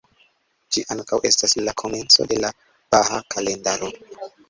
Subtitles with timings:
[0.77, 3.97] Ĝi ankaŭ estas la komenco de la Bahaa Kalendaro.